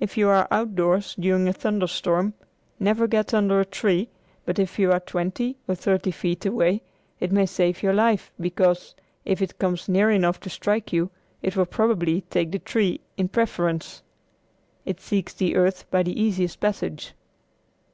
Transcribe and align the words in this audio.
If 0.00 0.18
you 0.18 0.28
are 0.28 0.46
outdoors 0.50 1.14
during 1.18 1.48
a 1.48 1.52
thunder 1.54 1.86
storm 1.86 2.34
never 2.78 3.06
get 3.06 3.32
under 3.32 3.58
a 3.58 3.64
tree, 3.64 4.10
but 4.44 4.58
if 4.58 4.78
you 4.78 4.92
are 4.92 5.00
twenty 5.00 5.56
or 5.66 5.74
thirty 5.74 6.10
feet 6.10 6.44
away 6.44 6.82
it 7.20 7.32
may 7.32 7.46
save 7.46 7.82
your 7.82 7.94
life, 7.94 8.30
because, 8.38 8.94
if 9.24 9.40
it 9.40 9.58
comes 9.58 9.88
near 9.88 10.10
enough 10.10 10.40
to 10.40 10.50
strike 10.50 10.92
you, 10.92 11.08
it 11.40 11.56
will 11.56 11.64
probably 11.64 12.20
take 12.20 12.52
the 12.52 12.58
tree 12.58 13.00
in 13.16 13.28
preference. 13.28 14.02
It 14.84 15.00
seeks 15.00 15.32
the 15.32 15.56
earth 15.56 15.90
by 15.90 16.02
the 16.02 16.20
easiest 16.20 16.60
passage. 16.60 17.14